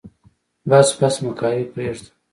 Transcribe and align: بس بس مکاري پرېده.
بس 0.69 0.87
بس 0.99 1.15
مکاري 1.25 1.63
پرېده. 1.71 2.05